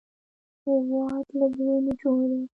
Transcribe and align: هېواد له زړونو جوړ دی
هېواد 0.63 1.25
له 1.37 1.45
زړونو 1.55 1.91
جوړ 2.01 2.19
دی 2.31 2.41